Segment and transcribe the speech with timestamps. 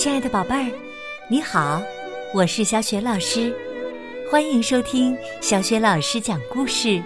[0.00, 0.72] 亲爱的宝贝儿，
[1.28, 1.82] 你好，
[2.32, 3.54] 我是小雪老师，
[4.30, 7.02] 欢迎收听小雪老师讲故事，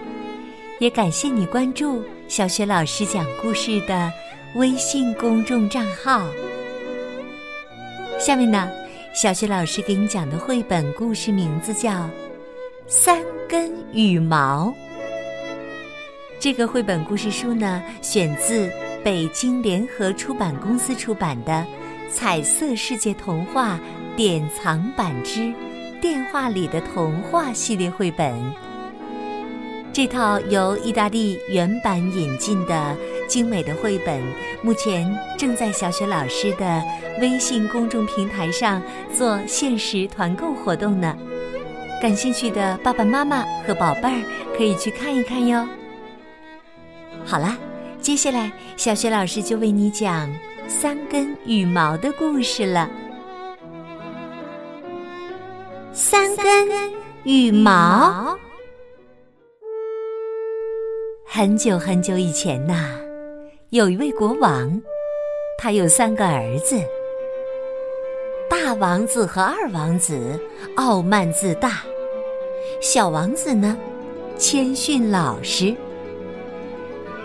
[0.79, 4.09] 也感谢你关注小雪老师讲故事的
[4.55, 6.25] 微信公众账号。
[8.17, 8.71] 下面呢，
[9.13, 11.91] 小雪老师给你讲的绘本故事名字叫
[12.87, 14.67] 《三根羽毛》。
[16.39, 18.71] 这个绘本故事书呢，选自
[19.03, 21.51] 北京联合出版公司出版的
[22.09, 23.79] 《彩色世界童话
[24.15, 25.53] 典藏版之
[26.01, 28.33] 电话里的童话》系列绘本。
[29.91, 32.95] 这套由意大利原版引进的
[33.27, 34.21] 精美的绘本，
[34.61, 36.83] 目前正在小雪老师的
[37.21, 38.81] 微信公众平台上
[39.13, 41.17] 做限时团购活动呢。
[42.01, 44.21] 感兴趣的爸爸妈妈和宝贝儿
[44.57, 45.65] 可以去看一看哟。
[47.23, 47.57] 好啦，
[48.01, 50.29] 接下来小雪老师就为你讲
[50.67, 52.89] 三根羽毛的故事了。
[55.93, 56.67] 三根
[57.23, 58.37] 羽毛。
[61.25, 62.99] 很久很久以前呐，
[63.69, 64.81] 有一位国王，
[65.57, 66.79] 他有三个儿子。
[68.49, 70.39] 大王子和二王子
[70.75, 71.83] 傲慢自大，
[72.81, 73.77] 小王子呢，
[74.37, 75.75] 谦逊老实。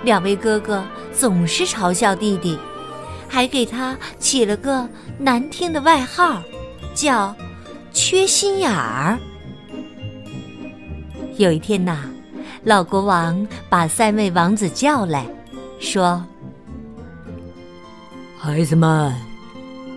[0.02, 2.58] 两位哥哥总是嘲笑弟弟，
[3.31, 4.86] 还给他起了个
[5.17, 6.42] 难听的外号，
[6.95, 7.34] 叫
[7.95, 9.17] “缺心眼儿”。
[11.39, 12.11] 有一天呐，
[12.64, 15.25] 老国王把三位王子叫来，
[15.78, 16.22] 说
[18.37, 19.14] ：“孩子们，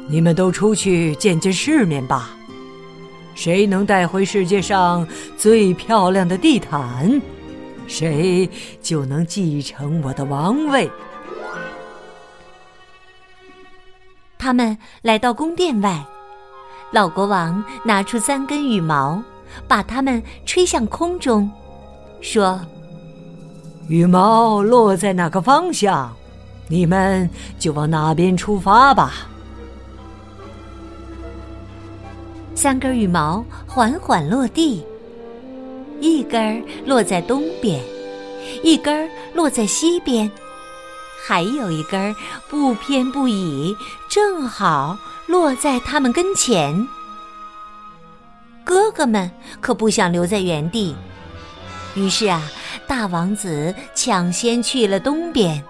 [0.07, 2.29] 你们都出去见见世面吧。
[3.33, 7.19] 谁能带回世界上最漂亮的地毯？”
[7.85, 8.49] 谁
[8.81, 10.89] 就能继承我的王位？
[14.43, 16.05] 他们来到宫殿外，
[16.91, 19.23] 老国王拿出三根羽毛，
[19.69, 21.49] 把它们吹向空中，
[22.19, 22.59] 说
[23.87, 26.13] ：“羽毛落在哪个方向，
[26.67, 29.29] 你们就往哪边出发吧。”
[32.53, 34.85] 三根羽毛缓缓落地。
[36.01, 37.81] 一根落在东边，
[38.61, 40.29] 一根落在西边，
[41.25, 42.13] 还有一根
[42.49, 43.75] 不偏不倚，
[44.09, 46.85] 正好落在他们跟前。
[48.65, 49.31] 哥哥们
[49.61, 50.95] 可不想留在原地，
[51.95, 52.41] 于是啊，
[52.87, 55.63] 大王子抢先去了东边，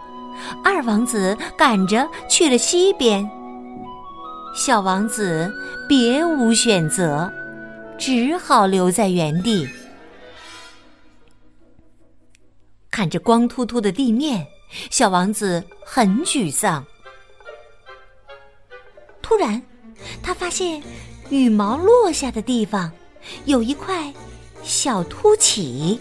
[0.64, 3.30] 二王子赶着去了西边，
[4.56, 5.54] 小王子
[5.88, 7.32] 别无选择，
[8.00, 9.68] 只好留在原地。
[12.90, 14.46] 看着光秃秃的地面，
[14.90, 16.86] 小王子很沮丧。
[19.22, 19.62] 突然，
[20.22, 20.82] 他发现
[21.30, 22.92] 羽毛落下的地方
[23.46, 24.14] 有一块
[24.64, 26.00] 小凸起。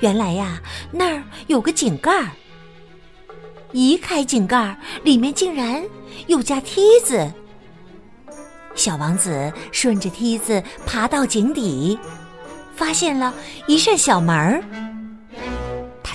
[0.00, 0.60] 原来呀，
[0.90, 2.30] 那儿有个井盖儿。
[3.72, 5.84] 移开井盖儿，里面竟然
[6.26, 7.32] 有架梯子。
[8.74, 11.98] 小王子顺着梯子爬到井底，
[12.74, 13.32] 发现了
[13.68, 14.89] 一扇小门儿。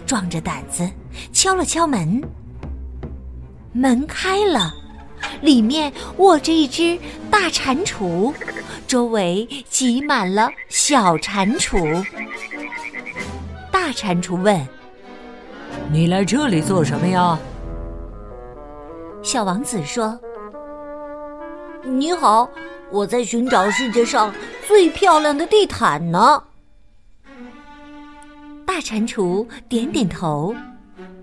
[0.06, 0.90] 壮着胆子
[1.34, 2.22] 敲了敲门，
[3.74, 4.74] 门开了，
[5.42, 6.98] 里面卧着一只
[7.32, 8.34] 大蟾蜍，
[8.88, 12.06] 周围挤满了小蟾蜍。
[13.72, 14.68] 大蟾蜍问
[15.92, 17.38] ：“你来这里做什么呀？”
[19.24, 20.20] 小王子说
[21.84, 22.48] ：“你好，
[22.92, 24.32] 我在寻找世界上
[24.68, 26.42] 最漂亮的地毯呢。”
[28.76, 30.54] 大蟾蜍点点头，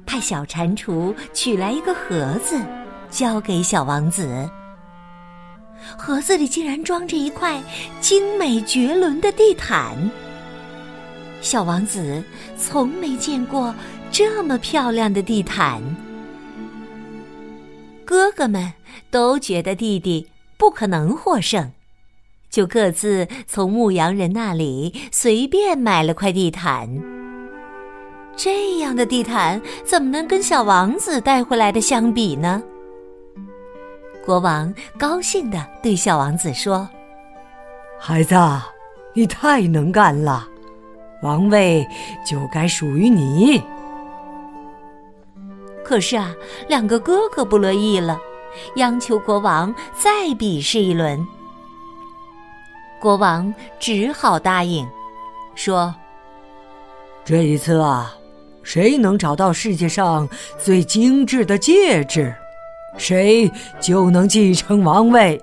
[0.07, 2.59] 派小蟾蜍取来一个盒子，
[3.11, 4.49] 交给小王子。
[5.99, 7.63] 盒子里竟然装着一块
[8.01, 9.95] 精美绝伦的地毯。
[11.43, 12.25] 小王子
[12.57, 13.75] 从没见过
[14.11, 15.83] 这么漂亮的地毯。
[18.03, 18.73] 哥哥们
[19.11, 20.27] 都觉得弟弟
[20.57, 21.71] 不可能获胜，
[22.49, 27.22] 就各自从牧羊人那里随便买了块地毯。
[28.37, 32.63] 这样的地毯怎么能跟小王子带回来的相比呢？
[34.25, 36.89] 国王高兴地对小王子说
[38.01, 38.35] ：“孩子，
[39.15, 40.49] 你太能干了，
[41.23, 41.87] 王位
[42.25, 43.63] 就该属于你。”
[45.85, 46.33] 可是啊，
[46.69, 48.19] 两个哥哥不乐意了，
[48.77, 51.27] 央求国王再比试一轮。
[53.01, 54.89] 国王只好答应，
[55.55, 55.93] 说
[57.25, 58.15] ：“这一次啊。”
[58.63, 60.29] 谁能找到世界上
[60.59, 62.35] 最精致的戒指，
[62.97, 63.51] 谁
[63.81, 65.41] 就能继承王位。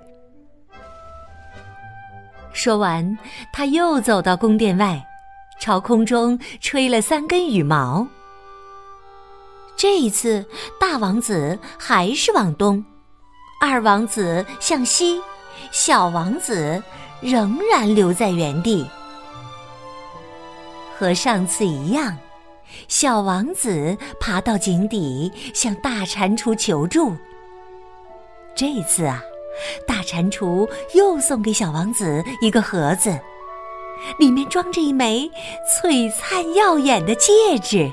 [2.54, 3.18] 说完，
[3.54, 5.06] 他又走到宫殿外，
[5.60, 8.08] 朝空中吹了三根羽毛。
[9.78, 10.46] 这一次，
[10.80, 12.84] 大王子还是往东，
[13.62, 15.22] 二王子向西，
[15.72, 16.82] 小王子
[17.22, 18.86] 仍然留在原地。
[20.98, 22.18] 和上次一样，
[22.88, 27.16] 小王子爬到井底，向大蟾蜍求助。
[28.56, 29.22] 这次啊。
[29.86, 33.20] 大蟾蜍又送给小王子一个盒子，
[34.18, 35.30] 里面装着一枚
[35.84, 37.92] 璀璨耀眼的戒指。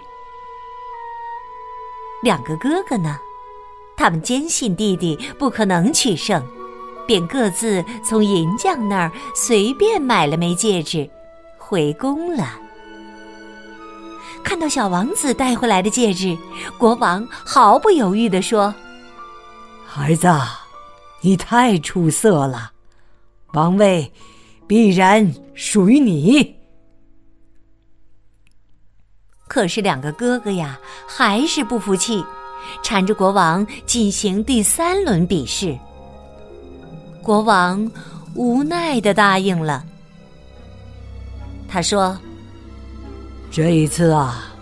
[2.23, 3.19] 两个哥哥呢，
[3.97, 6.41] 他们坚信弟弟不可能取胜，
[7.05, 11.11] 便各自从银匠那儿随便买了枚戒指，
[11.59, 12.61] 回宫了。
[14.47, 16.39] 看到小王子带回来的戒指，
[16.79, 18.73] 国王毫不犹豫地说
[19.85, 20.29] ：“孩子。”
[21.23, 22.71] 你太出色了，
[23.55, 24.13] 王位
[24.69, 26.55] 必然属于你。
[29.49, 30.79] 可是两个哥哥呀，
[31.09, 32.25] 还是不服气，
[32.81, 35.77] 缠着国王进行第三轮比试。
[37.21, 37.91] 国王
[38.37, 39.85] 无奈的答应了。
[41.67, 42.17] 他说
[43.57, 44.53] ：“这一次啊，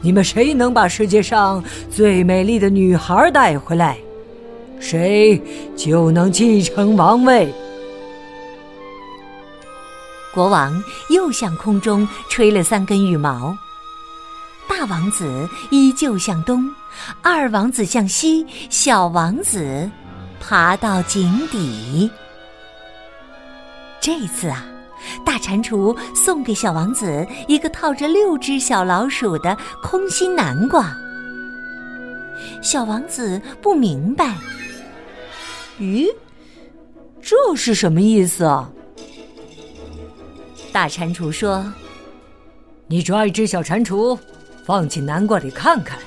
[0.00, 3.96] 你们谁能把世界上最美丽的女孩带回来？”
[4.80, 5.40] 谁
[5.76, 7.54] 就能继承王位。
[10.34, 13.56] 国王又向空中吹了三根羽毛。
[14.68, 16.68] 大王子依旧向东，
[17.22, 19.88] 二王子向西，小王子
[20.40, 22.10] 爬到井底。
[24.00, 24.66] 这次啊，
[25.24, 30.96] 大蟾蜍送给小王子一个套着六只小老鼠的空心南瓜。
[32.62, 34.36] 小王子不明白。
[35.78, 36.06] 咦，
[37.20, 38.70] 这是什么意思啊？
[40.72, 41.72] 大蟾蜍说
[42.86, 44.18] ：“你抓一只小蟾蜍，
[44.64, 45.98] 放进南瓜里看看。”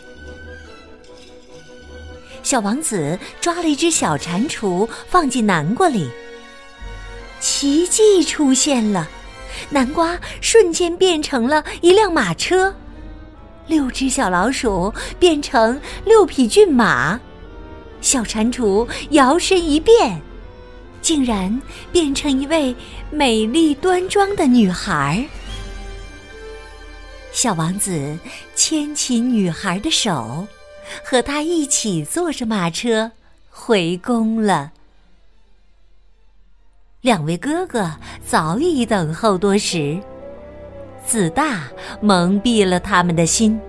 [2.44, 6.10] 小王子抓了一只小蟾蜍，放进南瓜里，
[7.44, 9.06] 奇迹出现了，
[9.70, 12.74] 南瓜瞬间变成了一辆马车，
[13.68, 17.20] 六只小老鼠变成六匹骏马。
[18.00, 20.22] 小蟾蜍摇身一变，
[21.02, 21.62] 竟然
[21.92, 22.74] 变成一位
[23.12, 25.22] 美丽端庄的女孩。
[27.34, 28.18] 小王子
[28.56, 30.48] 牵起女孩的手，
[31.04, 33.12] 和她一起坐着马车
[33.50, 34.72] 回宫了。
[37.04, 37.92] 两位哥哥
[38.26, 40.00] 早已等候多时，
[41.06, 41.64] 子大
[42.00, 43.60] 蒙蔽了他们的心，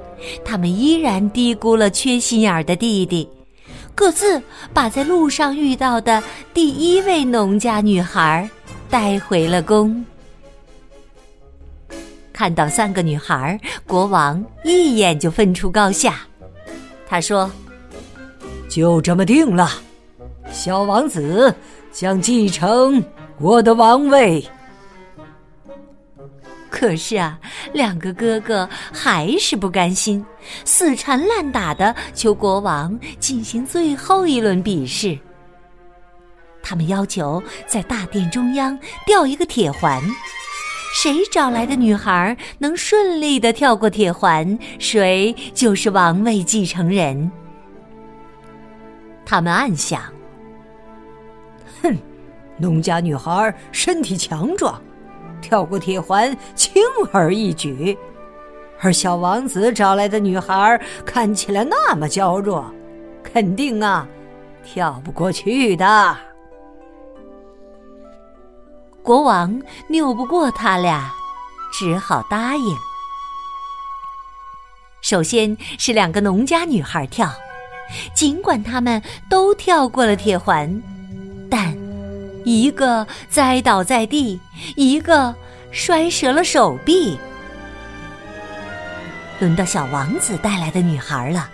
[0.44, 3.28] 他们依然低估了缺心眼儿的弟弟。
[3.92, 4.40] 各自
[4.72, 6.22] 把在路上遇到的
[6.52, 8.48] 第一位农家女孩
[8.88, 10.04] 带回了宫。
[12.32, 16.20] 看到三个女孩，国王一眼就分出高下。
[17.04, 17.50] 他说
[18.70, 19.68] ：“就这么定了，
[20.52, 21.52] 小王子
[21.92, 23.02] 将继承
[23.38, 24.44] 我的王位。”
[26.70, 27.38] 可是啊，
[27.72, 30.24] 两个哥哥还是不甘心，
[30.64, 35.16] 死缠烂打的求国王进行最后一轮比试。
[36.64, 38.76] 他们要求在大殿中央
[39.06, 40.02] 吊一个铁环，
[40.94, 47.30] 谁找来的女孩能顺利的跳过铁环，谁就是王位继承人。
[49.24, 50.02] 他们暗想：
[51.82, 51.96] 哼，
[52.56, 54.80] 农家女孩身体强壮。
[55.40, 56.82] 跳过铁环轻
[57.12, 57.96] 而易举，
[58.80, 62.64] 而小王子找来的女孩看起来那么娇弱，
[63.22, 64.08] 肯定啊
[64.62, 66.16] 跳不过去的。
[69.02, 71.12] 国王拗不过他俩，
[71.70, 72.74] 只好答应。
[75.02, 77.30] 首先是两个农家女孩跳，
[78.14, 80.82] 尽管他们都跳过了铁环，
[82.44, 84.38] 一个栽倒在地，
[84.76, 85.34] 一个
[85.70, 87.18] 摔折了手臂。
[89.40, 91.50] 轮到小王子带来的女孩了，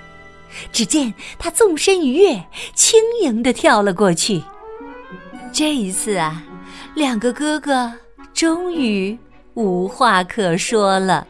[0.70, 2.44] 只见她纵身一跃，
[2.74, 4.42] 轻盈的跳了过去。
[5.52, 6.42] 这一次啊，
[6.94, 7.92] 两个哥哥
[8.34, 9.18] 终于
[9.54, 11.26] 无话可说了。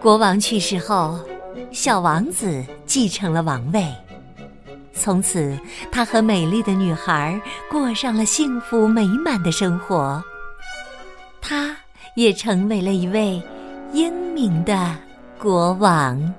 [0.00, 1.20] 国王去世后，
[1.70, 3.86] 小王子继承了王位。
[5.02, 5.58] 从此，
[5.90, 10.22] 他和美丽的女孩过上了幸福美满的生活。
[11.40, 11.76] 他
[12.14, 13.42] 也成为了一位
[13.92, 14.96] 英明的
[15.40, 16.32] 国王。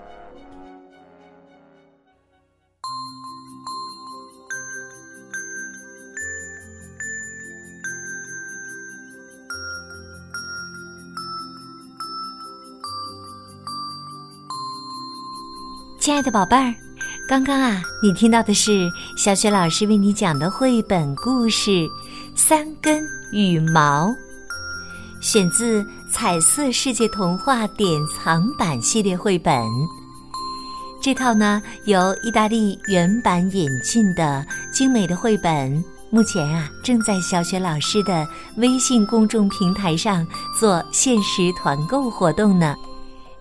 [16.00, 16.83] 亲爱的宝贝儿。
[17.26, 21.72] 刚刚啊，你听到的是小雪老师为你讲的绘本故事
[22.36, 23.02] 《三根
[23.32, 24.08] 羽毛》，
[25.22, 29.64] 选自《彩色世界童话典藏版》系列绘本。
[31.02, 38.28] 这套呢，由意大利原版引进的精美的绘本，目前啊，正在小雪老师的
[38.58, 40.28] 微信公众平台上
[40.60, 42.76] 做限时团购活动呢。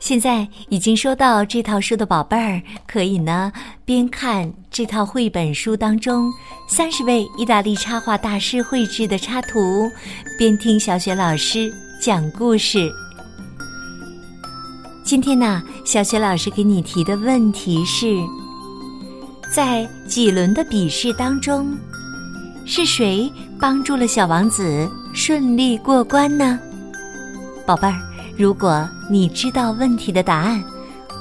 [0.02, 3.52] 现在已经收到这套书的宝贝儿，可以呢
[3.84, 6.28] 边看这套绘本书当中
[6.68, 9.88] 三十位意大利插画大师绘制的插图，
[10.36, 12.90] 边听小雪老师讲故事。
[15.04, 18.20] 今天呢，小雪老师给你提的问题是：
[19.54, 21.78] 在几轮的比试当中，
[22.66, 26.58] 是谁帮助了小王子顺利过关呢？
[27.64, 27.94] 宝贝儿，
[28.42, 30.60] 如果你知道问题的答案，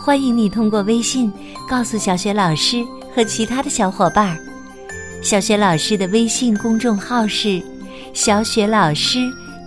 [0.03, 1.31] 欢迎你通过微信
[1.69, 4.39] 告诉小雪老师和其他的小伙伴儿。
[5.21, 7.61] 小雪老师的微信公众号是
[8.11, 9.19] “小雪老师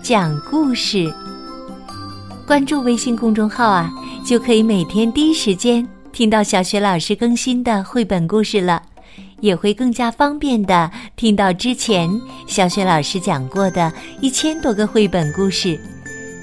[0.02, 1.14] 讲故事”，
[2.44, 3.88] 关注微信公众号啊。
[4.26, 8.82] 就可以每天第一时间听到小雪老师更新的绘本故事了，
[9.38, 12.10] 也会更加方便的听到之前
[12.48, 15.78] 小雪老师讲过的一千多个绘本故事。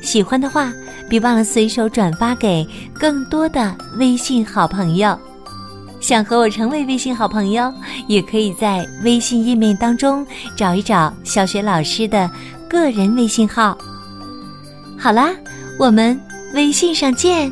[0.02, 0.72] 喜欢的话，
[1.12, 5.20] 别忘了随手转发给更多的微信好朋友。
[6.00, 7.70] 想和我成为微信好朋友，
[8.08, 10.26] 也可以在微信页面当中
[10.56, 12.32] 找一找小雪老师的
[12.70, 13.78] 个人微信号。
[14.98, 15.32] 好啦，
[15.78, 16.18] 我们
[16.54, 17.52] 微信上见。